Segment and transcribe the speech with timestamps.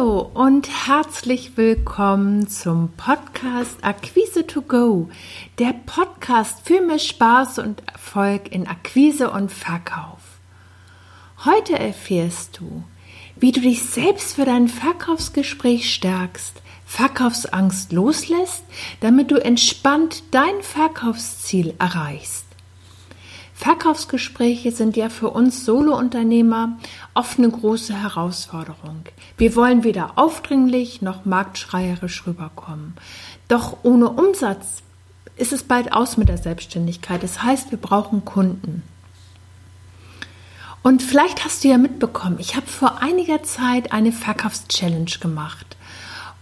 [0.00, 5.10] Hallo und herzlich willkommen zum Podcast Akquise to Go,
[5.58, 10.22] der Podcast für mehr Spaß und Erfolg in Akquise und Verkauf.
[11.44, 12.82] Heute erfährst du,
[13.36, 18.64] wie du dich selbst für dein Verkaufsgespräch stärkst, Verkaufsangst loslässt,
[19.00, 22.46] damit du entspannt dein Verkaufsziel erreichst.
[23.60, 26.78] Verkaufsgespräche sind ja für uns Solounternehmer
[27.12, 29.02] oft eine große Herausforderung.
[29.36, 32.94] Wir wollen weder aufdringlich noch marktschreierisch rüberkommen.
[33.48, 34.82] Doch ohne Umsatz
[35.36, 37.22] ist es bald aus mit der Selbstständigkeit.
[37.22, 38.82] Das heißt, wir brauchen Kunden.
[40.82, 45.76] Und vielleicht hast du ja mitbekommen, ich habe vor einiger Zeit eine Verkaufschallenge gemacht.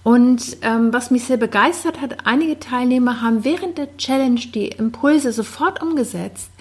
[0.05, 5.33] Und ähm, was mich sehr begeistert hat, einige Teilnehmer haben während der Challenge die Impulse
[5.33, 6.53] sofort umgesetzt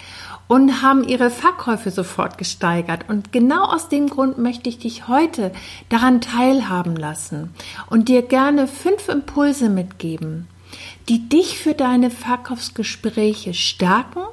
[0.48, 3.10] und haben ihre Verkäufe sofort gesteigert.
[3.10, 5.52] Und genau aus dem Grund möchte ich dich heute
[5.90, 7.54] daran teilhaben lassen
[7.90, 10.48] und dir gerne fünf Impulse mitgeben,
[11.10, 14.24] die dich für deine Verkaufsgespräche stärken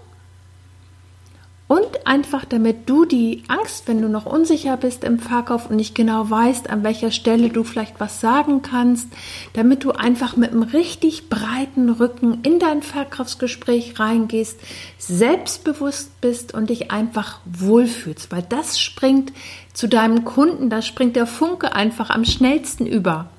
[1.66, 5.94] und einfach damit du die Angst, wenn du noch unsicher bist im Verkauf und nicht
[5.94, 9.08] genau weißt, an welcher Stelle du vielleicht was sagen kannst,
[9.54, 14.60] damit du einfach mit einem richtig breiten Rücken in dein Verkaufsgespräch reingehst,
[14.98, 19.32] selbstbewusst bist und dich einfach wohlfühlst, weil das springt
[19.72, 23.30] zu deinem Kunden, da springt der Funke einfach am schnellsten über.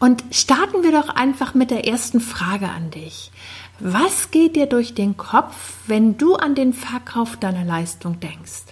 [0.00, 3.30] Und starten wir doch einfach mit der ersten Frage an dich.
[3.80, 8.62] Was geht dir durch den Kopf, wenn du an den Verkauf deiner Leistung denkst?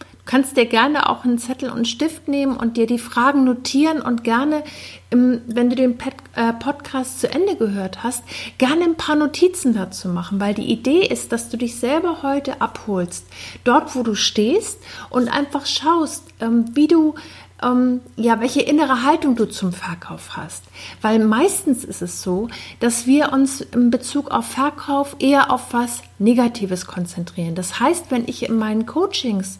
[0.00, 4.02] Du kannst dir gerne auch einen Zettel und Stift nehmen und dir die Fragen notieren
[4.02, 4.62] und gerne,
[5.10, 5.98] wenn du den
[6.34, 8.22] äh, Podcast zu Ende gehört hast,
[8.58, 12.60] gerne ein paar Notizen dazu machen, weil die Idee ist, dass du dich selber heute
[12.60, 13.24] abholst,
[13.64, 17.14] dort wo du stehst und einfach schaust, ähm, wie du
[17.62, 20.64] ähm, ja, welche innere Haltung du zum Verkauf hast.
[21.02, 22.48] Weil meistens ist es so,
[22.80, 27.54] dass wir uns in Bezug auf Verkauf eher auf was Negatives konzentrieren.
[27.54, 29.58] Das heißt, wenn ich in meinen Coachings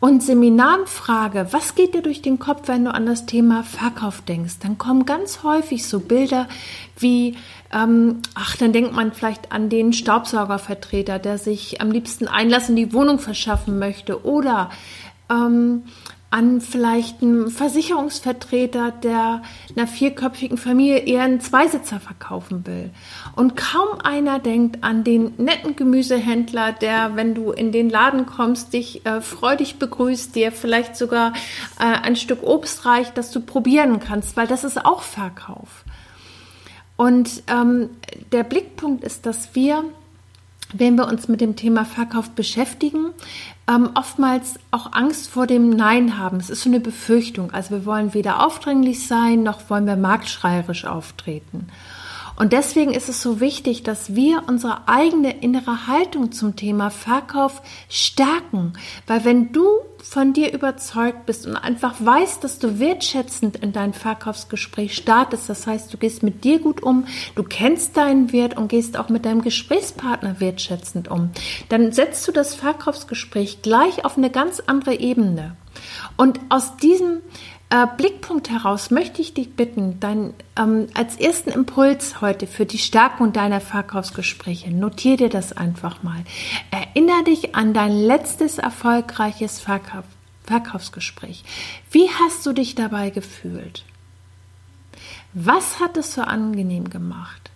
[0.00, 4.20] und Seminaren frage, was geht dir durch den Kopf, wenn du an das Thema Verkauf
[4.20, 6.46] denkst, dann kommen ganz häufig so Bilder
[6.96, 7.36] wie,
[7.72, 12.76] ähm, ach, dann denkt man vielleicht an den Staubsaugervertreter, der sich am liebsten Einlass in
[12.76, 14.70] die Wohnung verschaffen möchte oder
[15.28, 15.82] ähm,
[16.30, 19.42] an vielleicht einen Versicherungsvertreter, der
[19.74, 22.90] einer vierköpfigen Familie eher einen Zweisitzer verkaufen will.
[23.34, 28.74] Und kaum einer denkt an den netten Gemüsehändler, der, wenn du in den Laden kommst,
[28.74, 31.32] dich äh, freudig begrüßt, dir vielleicht sogar
[31.80, 35.84] äh, ein Stück Obst reicht, das du probieren kannst, weil das ist auch Verkauf.
[36.96, 37.90] Und ähm,
[38.32, 39.84] der Blickpunkt ist, dass wir
[40.72, 43.06] wenn wir uns mit dem Thema Verkauf beschäftigen,
[43.68, 46.38] ähm, oftmals auch Angst vor dem Nein haben.
[46.38, 47.52] Es ist so eine Befürchtung.
[47.52, 51.68] Also wir wollen weder aufdringlich sein, noch wollen wir marktschreierisch auftreten.
[52.38, 57.62] Und deswegen ist es so wichtig, dass wir unsere eigene innere Haltung zum Thema Verkauf
[57.88, 58.74] stärken.
[59.08, 59.66] Weil wenn du
[60.00, 65.66] von dir überzeugt bist und einfach weißt, dass du wertschätzend in dein Verkaufsgespräch startest, das
[65.66, 69.24] heißt, du gehst mit dir gut um, du kennst deinen Wert und gehst auch mit
[69.24, 71.30] deinem Gesprächspartner wertschätzend um,
[71.70, 75.56] dann setzt du das Verkaufsgespräch gleich auf eine ganz andere Ebene.
[76.16, 77.20] Und aus diesem
[77.70, 82.78] äh, Blickpunkt heraus möchte ich dich bitten, dein, ähm, als ersten Impuls heute für die
[82.78, 86.24] Stärkung deiner Verkaufsgespräche, notier dir das einfach mal.
[86.70, 90.04] Erinner dich an dein letztes erfolgreiches Verkauf,
[90.44, 91.44] Verkaufsgespräch.
[91.90, 93.84] Wie hast du dich dabei gefühlt?
[95.34, 97.50] Was hat es so angenehm gemacht?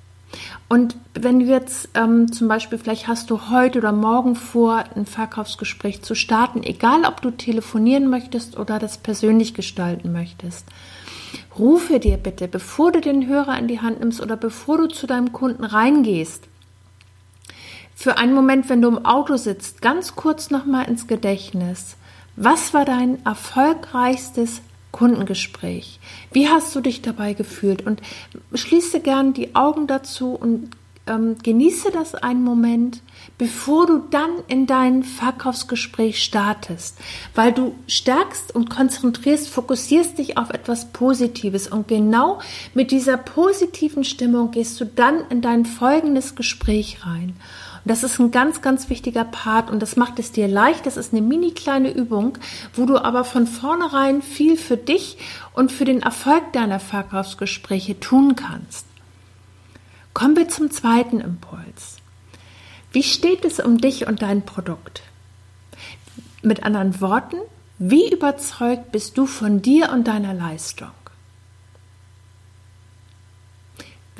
[0.73, 5.05] Und wenn du jetzt ähm, zum Beispiel, vielleicht hast du heute oder morgen vor, ein
[5.05, 10.65] Verkaufsgespräch zu starten, egal ob du telefonieren möchtest oder das persönlich gestalten möchtest,
[11.59, 15.07] rufe dir bitte, bevor du den Hörer in die Hand nimmst oder bevor du zu
[15.07, 16.45] deinem Kunden reingehst,
[17.95, 21.97] für einen Moment, wenn du im Auto sitzt, ganz kurz nochmal ins Gedächtnis.
[22.37, 24.63] Was war dein erfolgreichstes
[24.93, 25.99] Kundengespräch.
[26.33, 27.85] Wie hast du dich dabei gefühlt?
[27.85, 28.03] Und
[28.55, 30.71] schließe gern die Augen dazu und
[31.07, 33.01] ähm, genieße das einen Moment,
[33.39, 36.99] bevor du dann in dein Verkaufsgespräch startest,
[37.35, 42.41] weil du stärkst und konzentrierst, fokussierst dich auf etwas Positives und genau
[42.75, 47.35] mit dieser positiven Stimmung gehst du dann in dein folgendes Gespräch rein.
[47.85, 50.87] Und das ist ein ganz, ganz wichtiger Part und das macht es dir leicht.
[50.87, 52.39] Das ist eine mini kleine Übung,
[52.75, 55.19] wo du aber von vornherein viel für dich
[55.53, 58.87] und für den Erfolg deiner Verkaufsgespräche tun kannst.
[60.15, 61.97] Kommen wir zum zweiten Impuls.
[62.93, 65.03] Wie steht es um dich und dein Produkt?
[66.43, 67.39] Mit anderen Worten,
[67.85, 70.93] Wie überzeugt bist du von dir und deiner Leistung?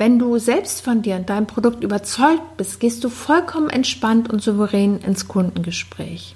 [0.03, 4.41] Wenn du selbst von dir und deinem Produkt überzeugt bist, gehst du vollkommen entspannt und
[4.41, 6.35] souverän ins Kundengespräch.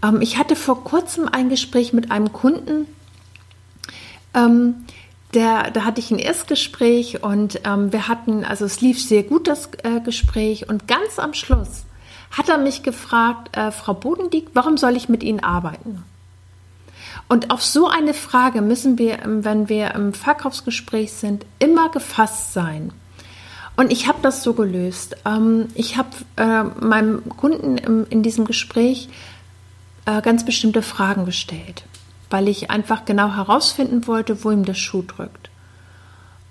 [0.00, 2.86] Ähm, ich hatte vor kurzem ein Gespräch mit einem Kunden,
[4.32, 4.84] ähm,
[5.34, 9.48] der, da hatte ich ein Erstgespräch und ähm, wir hatten, also es lief sehr gut,
[9.48, 10.68] das äh, Gespräch.
[10.68, 11.84] Und ganz am Schluss
[12.30, 16.04] hat er mich gefragt, äh, Frau Bodendieck, warum soll ich mit Ihnen arbeiten?
[17.28, 22.52] Und auf so eine Frage müssen wir, ähm, wenn wir im Verkaufsgespräch sind, immer gefasst
[22.52, 22.92] sein.
[23.76, 25.16] Und ich habe das so gelöst.
[25.24, 27.78] Ähm, ich habe äh, meinem Kunden
[28.10, 29.08] in diesem Gespräch
[30.06, 31.84] äh, ganz bestimmte Fragen gestellt
[32.30, 35.50] weil ich einfach genau herausfinden wollte, wo ihm der Schuh drückt.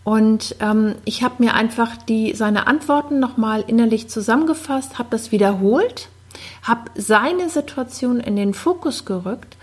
[0.03, 6.09] Und ähm, ich habe mir einfach die, seine Antworten nochmal innerlich zusammengefasst, habe das wiederholt,
[6.63, 9.56] habe seine Situation in den Fokus gerückt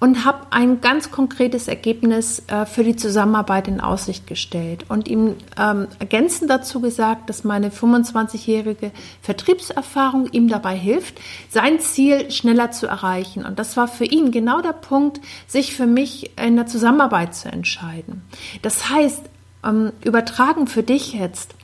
[0.00, 5.34] und habe ein ganz konkretes Ergebnis äh, für die Zusammenarbeit in Aussicht gestellt und ihm
[5.58, 8.92] ähm, ergänzend dazu gesagt, dass meine 25-jährige
[9.22, 13.44] Vertriebserfahrung ihm dabei hilft, sein Ziel schneller zu erreichen.
[13.44, 17.50] Und das war für ihn genau der Punkt, sich für mich in der Zusammenarbeit zu
[17.50, 18.22] entscheiden.
[18.62, 19.22] Das heißt,
[19.64, 21.54] ähm, übertragen für dich jetzt,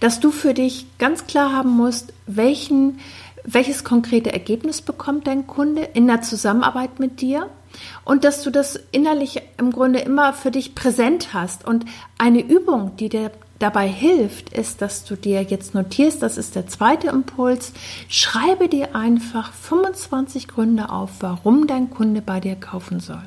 [0.00, 2.98] dass du für dich ganz klar haben musst, welchen
[3.44, 7.48] welches konkrete Ergebnis bekommt dein Kunde in der Zusammenarbeit mit dir
[8.04, 11.66] und dass du das innerlich im Grunde immer für dich präsent hast.
[11.66, 11.84] Und
[12.18, 16.66] eine Übung, die dir dabei hilft, ist, dass du dir jetzt notierst, das ist der
[16.68, 17.72] zweite Impuls,
[18.08, 23.22] schreibe dir einfach 25 Gründe auf, warum dein Kunde bei dir kaufen soll.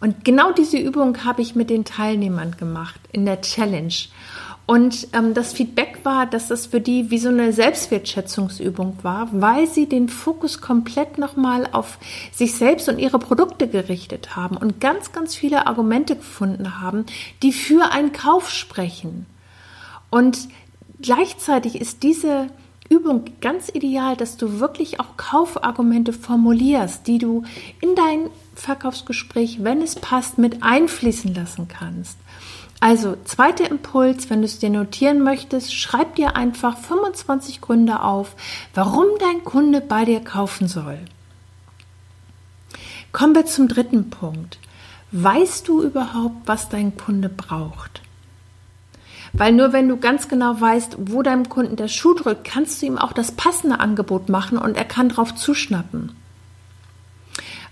[0.00, 3.94] Und genau diese Übung habe ich mit den Teilnehmern gemacht in der Challenge.
[4.68, 9.66] Und ähm, das Feedback war, dass das für die wie so eine Selbstwertschätzungsübung war, weil
[9.66, 11.98] sie den Fokus komplett nochmal auf
[12.32, 17.06] sich selbst und ihre Produkte gerichtet haben und ganz, ganz viele Argumente gefunden haben,
[17.42, 19.24] die für einen Kauf sprechen.
[20.10, 20.38] Und
[21.00, 22.48] gleichzeitig ist diese
[22.90, 27.42] Übung ganz ideal, dass du wirklich auch Kaufargumente formulierst, die du
[27.80, 32.18] in dein Verkaufsgespräch, wenn es passt, mit einfließen lassen kannst.
[32.80, 38.36] Also, zweiter Impuls, wenn du es dir notieren möchtest, schreib dir einfach 25 Gründe auf,
[38.72, 40.98] warum dein Kunde bei dir kaufen soll.
[43.10, 44.58] Kommen wir zum dritten Punkt.
[45.10, 48.02] Weißt du überhaupt, was dein Kunde braucht?
[49.32, 52.86] Weil nur wenn du ganz genau weißt, wo deinem Kunden der Schuh drückt, kannst du
[52.86, 56.12] ihm auch das passende Angebot machen und er kann drauf zuschnappen.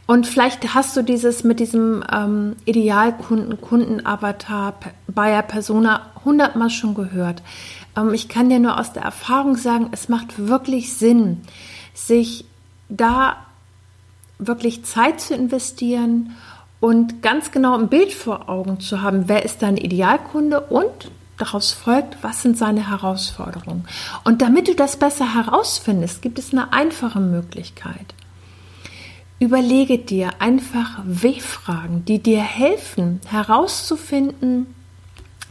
[0.06, 4.74] Und vielleicht hast du dieses mit diesem ähm, Idealkunden, Kundenavatar,
[5.08, 7.42] Buyer Persona hundertmal schon gehört.
[7.96, 11.42] Ähm, ich kann dir nur aus der Erfahrung sagen, es macht wirklich Sinn,
[11.92, 12.44] sich
[12.88, 13.36] da
[14.38, 16.36] wirklich Zeit zu investieren
[16.78, 21.72] und ganz genau ein Bild vor Augen zu haben, wer ist dein Idealkunde und daraus
[21.72, 23.86] folgt, was sind seine Herausforderungen.
[24.24, 28.14] Und damit du das besser herausfindest, gibt es eine einfache Möglichkeit.
[29.38, 34.66] Überlege dir einfach W-Fragen, die dir helfen herauszufinden,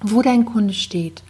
[0.02, 1.22] wo dein Kunde steht.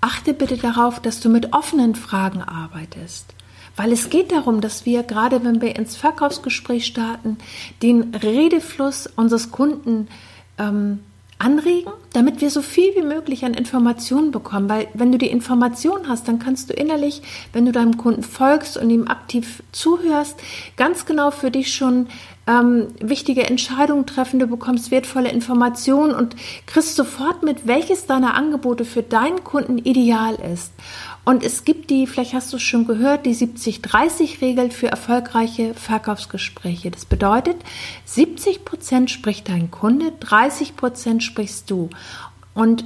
[0.00, 3.34] Achte bitte darauf, dass du mit offenen Fragen arbeitest.
[3.76, 7.36] Weil es geht darum, dass wir, gerade wenn wir ins Verkaufsgespräch starten,
[7.82, 10.08] den Redefluss unseres Kunden
[10.58, 11.00] ähm,
[11.40, 14.68] anregen, damit wir so viel wie möglich an Informationen bekommen.
[14.68, 18.76] Weil wenn du die Information hast, dann kannst du innerlich, wenn du deinem Kunden folgst
[18.76, 20.38] und ihm aktiv zuhörst,
[20.76, 22.08] ganz genau für dich schon
[22.46, 24.38] ähm, wichtige Entscheidungen treffen.
[24.38, 30.34] Du bekommst wertvolle Informationen und kriegst sofort mit, welches deiner Angebote für deinen Kunden ideal
[30.52, 30.72] ist.
[31.24, 36.90] Und es gibt die, vielleicht hast du es schon gehört, die 70-30-Regel für erfolgreiche Verkaufsgespräche.
[36.90, 37.56] Das bedeutet,
[38.06, 41.90] 70 Prozent spricht dein Kunde, 30 Prozent sprichst du.
[42.54, 42.84] Und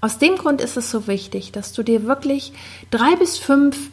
[0.00, 2.52] aus dem Grund ist es so wichtig, dass du dir wirklich
[2.90, 3.90] drei bis fünf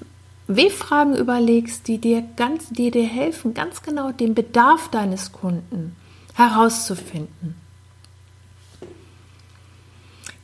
[0.47, 5.95] W-Fragen überlegst, die dir ganz, die dir helfen, ganz genau den Bedarf deines Kunden
[6.35, 7.55] herauszufinden.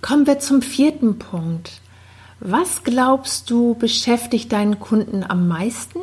[0.02, 1.82] Kommen wir zum vierten Punkt.
[2.40, 6.00] Was glaubst du beschäftigt deinen Kunden am meisten,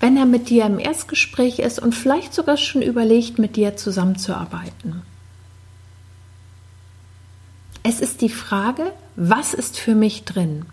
[0.00, 5.02] wenn er mit dir im Erstgespräch ist und vielleicht sogar schon überlegt, mit dir zusammenzuarbeiten?
[7.82, 10.66] Es ist die Frage, was ist für mich drin?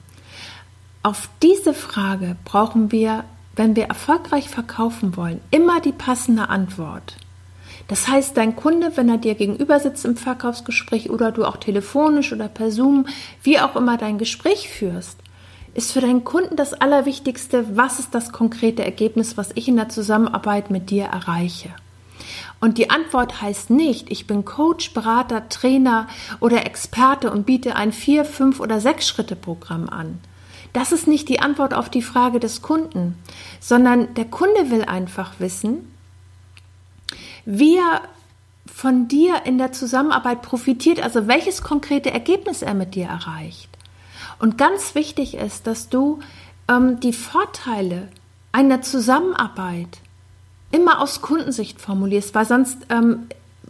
[1.02, 3.24] Auf diese Frage brauchen wir,
[3.56, 7.16] wenn wir erfolgreich verkaufen wollen, immer die passende Antwort.
[7.88, 12.32] Das heißt, dein Kunde, wenn er dir gegenüber sitzt im Verkaufsgespräch oder du auch telefonisch
[12.34, 13.06] oder per Zoom,
[13.42, 15.18] wie auch immer dein Gespräch führst,
[15.74, 19.90] ist für deinen Kunden das Allerwichtigste, was ist das konkrete Ergebnis, was ich in der
[19.90, 21.70] Zusammenarbeit mit dir erreiche.
[22.60, 26.08] Und die Antwort heißt nicht, ich bin Coach, Berater, Trainer
[26.40, 30.20] oder Experte und biete ein vier, fünf oder sechs Schritte Programm an.
[30.74, 33.16] Das ist nicht die Antwort auf die Frage des Kunden,
[33.60, 35.90] sondern der Kunde will einfach wissen,
[37.46, 38.02] wie er
[38.66, 43.70] von dir in der Zusammenarbeit profitiert, also welches konkrete Ergebnis er mit dir erreicht.
[44.40, 46.20] Und ganz wichtig ist, dass du
[46.68, 48.08] ähm, die Vorteile
[48.52, 50.00] einer Zusammenarbeit
[50.72, 53.28] immer aus Kundensicht formulierst, weil sonst ähm,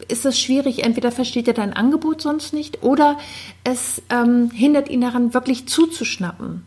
[0.07, 0.83] ist es schwierig.
[0.83, 3.17] Entweder versteht er dein Angebot sonst nicht oder
[3.63, 6.65] es ähm, hindert ihn daran, wirklich zuzuschnappen.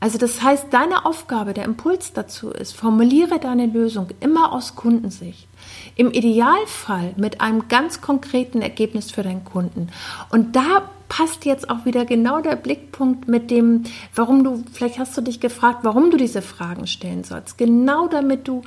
[0.00, 5.46] Also das heißt, deine Aufgabe, der Impuls dazu ist, formuliere deine Lösung immer aus Kundensicht.
[5.94, 9.88] Im Idealfall mit einem ganz konkreten Ergebnis für deinen Kunden.
[10.30, 13.82] Und da passt jetzt auch wieder genau der Blickpunkt mit dem,
[14.14, 17.58] warum du, vielleicht hast du dich gefragt, warum du diese Fragen stellen sollst.
[17.58, 18.62] Genau damit du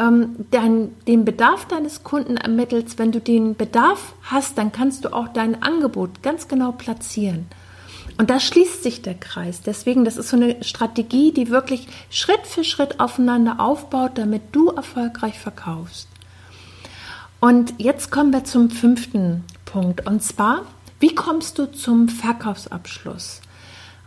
[0.00, 2.98] ähm, dein, den Bedarf deines Kunden ermittelst.
[2.98, 7.46] Wenn du den Bedarf hast, dann kannst du auch dein Angebot ganz genau platzieren.
[8.18, 9.62] Und da schließt sich der Kreis.
[9.62, 14.68] Deswegen, das ist so eine Strategie, die wirklich Schritt für Schritt aufeinander aufbaut, damit du
[14.68, 16.08] erfolgreich verkaufst.
[17.40, 20.06] Und jetzt kommen wir zum fünften Punkt.
[20.06, 20.62] Und zwar,
[21.00, 23.40] wie kommst du zum Verkaufsabschluss?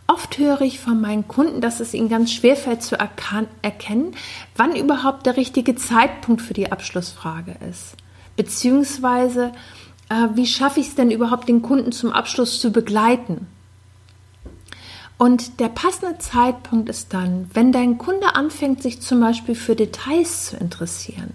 [0.06, 4.14] Oft höre ich von meinen Kunden, dass es ihnen ganz schwer fällt zu erkennen,
[4.54, 7.96] wann überhaupt der richtige Zeitpunkt für die Abschlussfrage ist.
[8.36, 9.52] Beziehungsweise,
[10.08, 13.48] äh, wie schaffe ich es denn überhaupt, den Kunden zum Abschluss zu begleiten?
[15.18, 20.46] Und der passende Zeitpunkt ist dann, wenn dein Kunde anfängt, sich zum Beispiel für Details
[20.46, 21.32] zu interessieren.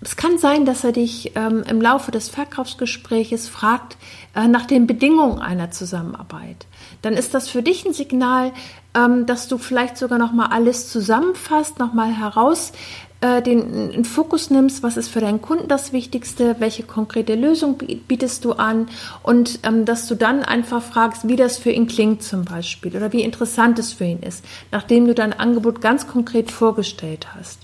[0.00, 3.96] Es kann sein, dass er dich ähm, im Laufe des Verkaufsgespräches fragt
[4.36, 6.66] äh, nach den Bedingungen einer Zusammenarbeit.
[7.02, 8.52] Dann ist das für dich ein Signal,
[8.94, 12.72] ähm, dass du vielleicht sogar noch mal alles zusammenfasst, noch mal heraus
[13.20, 17.78] äh, den, den Fokus nimmst, was ist für deinen Kunden das Wichtigste, welche konkrete Lösung
[17.78, 18.88] bietest du an
[19.22, 23.12] und ähm, dass du dann einfach fragst, wie das für ihn klingt zum Beispiel oder
[23.12, 27.60] wie interessant es für ihn ist, nachdem du dein Angebot ganz konkret vorgestellt hast.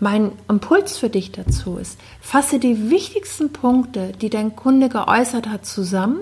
[0.00, 5.66] Mein Impuls für dich dazu ist, fasse die wichtigsten Punkte, die dein Kunde geäußert hat,
[5.66, 6.20] zusammen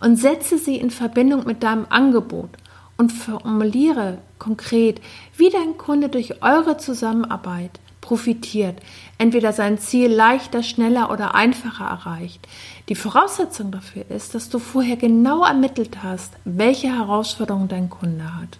[0.00, 2.50] und setze sie in Verbindung mit deinem Angebot
[2.96, 5.00] und formuliere konkret,
[5.36, 8.80] wie dein Kunde durch eure Zusammenarbeit profitiert,
[9.16, 12.46] entweder sein Ziel leichter, schneller oder einfacher erreicht.
[12.90, 18.58] Die Voraussetzung dafür ist, dass du vorher genau ermittelt hast, welche Herausforderungen dein Kunde hat.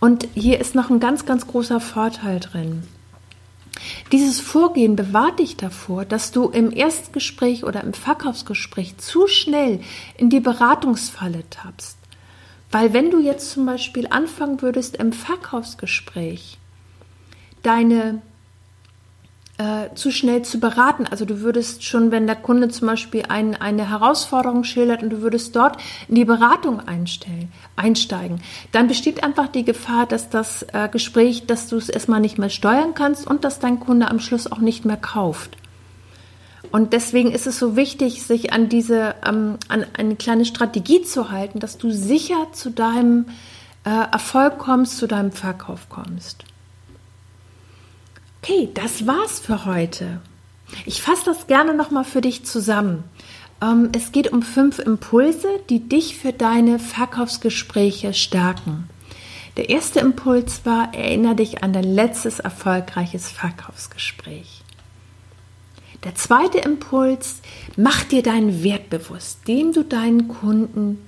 [0.00, 2.84] Und hier ist noch ein ganz, ganz großer Vorteil drin.
[4.12, 9.80] Dieses Vorgehen bewahrt dich davor, dass du im Erstgespräch oder im Verkaufsgespräch zu schnell
[10.16, 11.98] in die Beratungsfalle tappst.
[12.70, 16.58] Weil wenn du jetzt zum Beispiel anfangen würdest im Verkaufsgespräch
[17.62, 18.20] deine
[19.58, 21.06] äh, zu schnell zu beraten.
[21.06, 25.20] Also du würdest schon, wenn der Kunde zum Beispiel ein, eine Herausforderung schildert und du
[25.20, 25.76] würdest dort
[26.08, 28.40] in die Beratung einstellen, einsteigen,
[28.72, 32.50] dann besteht einfach die Gefahr, dass das äh, Gespräch, dass du es erstmal nicht mehr
[32.50, 35.56] steuern kannst und dass dein Kunde am Schluss auch nicht mehr kauft.
[36.70, 41.30] Und deswegen ist es so wichtig, sich an diese, ähm, an eine kleine Strategie zu
[41.30, 43.26] halten, dass du sicher zu deinem
[43.84, 46.44] äh, Erfolg kommst, zu deinem Verkauf kommst.
[48.42, 50.20] Okay, das war's für heute.
[50.84, 53.04] Ich fasse das gerne nochmal für dich zusammen.
[53.62, 58.88] Ähm, es geht um fünf Impulse, die dich für deine Verkaufsgespräche stärken.
[59.56, 64.62] Der erste Impuls war, erinnere dich an dein letztes erfolgreiches Verkaufsgespräch.
[66.02, 67.42] Der zweite Impuls,
[67.76, 71.06] mach dir deinen Wert bewusst, den du deinen Kunden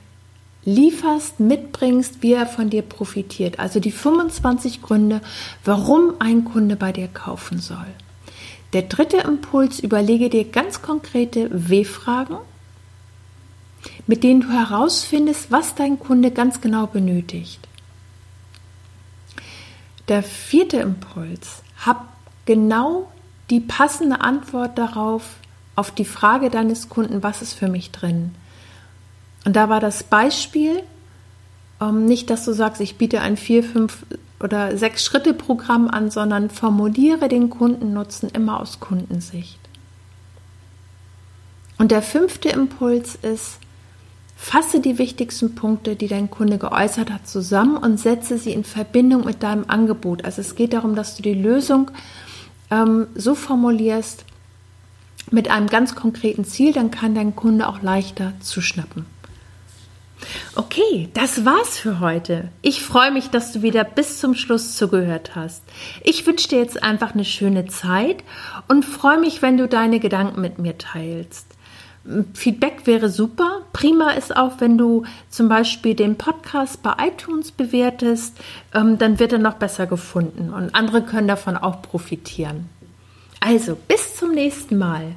[0.64, 3.58] lieferst, mitbringst, wie er von dir profitiert.
[3.58, 5.20] Also die 25 Gründe,
[5.64, 7.86] warum ein Kunde bei dir kaufen soll.
[8.72, 12.38] Der dritte Impuls, überlege dir ganz konkrete W-Fragen,
[14.06, 17.60] mit denen du herausfindest, was dein Kunde ganz genau benötigt.
[20.08, 22.08] Der vierte Impuls, hab
[22.46, 23.10] genau
[23.50, 25.22] die passende Antwort darauf,
[25.76, 28.34] auf die Frage deines Kunden, was ist für mich drin?
[29.44, 30.82] Und da war das Beispiel,
[31.80, 34.06] ähm, nicht, dass du sagst, ich biete ein vier, fünf
[34.40, 39.58] oder sechs Schritte Programm an, sondern formuliere den Kundennutzen immer aus Kundensicht.
[41.78, 43.58] Und der fünfte Impuls ist,
[44.36, 49.24] fasse die wichtigsten Punkte, die dein Kunde geäußert hat, zusammen und setze sie in Verbindung
[49.24, 50.24] mit deinem Angebot.
[50.24, 51.90] Also es geht darum, dass du die Lösung
[52.70, 54.24] ähm, so formulierst
[55.30, 59.06] mit einem ganz konkreten Ziel, dann kann dein Kunde auch leichter zuschnappen.
[60.54, 62.48] Okay, das war's für heute.
[62.62, 65.62] Ich freue mich, dass du wieder bis zum Schluss zugehört hast.
[66.02, 68.22] Ich wünsche dir jetzt einfach eine schöne Zeit
[68.68, 71.46] und freue mich, wenn du deine Gedanken mit mir teilst.
[72.34, 73.62] Feedback wäre super.
[73.72, 78.38] Prima ist auch, wenn du zum Beispiel den Podcast bei iTunes bewertest,
[78.74, 82.68] ähm, dann wird er noch besser gefunden und andere können davon auch profitieren.
[83.40, 85.16] Also, bis zum nächsten Mal.